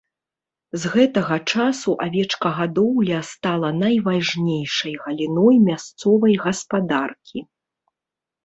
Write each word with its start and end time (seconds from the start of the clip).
З 0.83 0.91
гэтага 0.93 1.35
часу 1.55 1.93
авечкагадоўля 2.05 3.19
стала 3.33 3.69
найважнейшай 3.83 4.93
галіной 5.05 5.55
мясцовай 5.69 6.33
гаспадаркі. 6.47 7.39